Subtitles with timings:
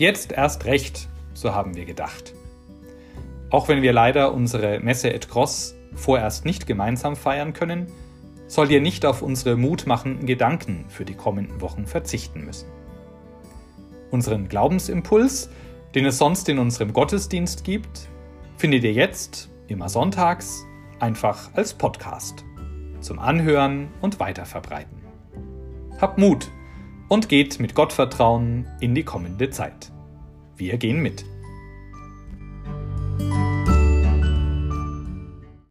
[0.00, 2.32] Jetzt erst recht, so haben wir gedacht.
[3.50, 7.86] Auch wenn wir leider unsere Messe et Cross vorerst nicht gemeinsam feiern können,
[8.46, 12.70] soll ihr nicht auf unsere mutmachenden Gedanken für die kommenden Wochen verzichten müssen.
[14.10, 15.50] Unseren Glaubensimpuls,
[15.94, 18.08] den es sonst in unserem Gottesdienst gibt,
[18.56, 20.64] findet ihr jetzt, immer sonntags,
[20.98, 22.42] einfach als Podcast
[23.02, 24.96] zum Anhören und Weiterverbreiten.
[26.00, 26.50] Habt Mut
[27.10, 29.90] und geht mit Gottvertrauen in die kommende Zeit.
[30.56, 31.24] Wir gehen mit.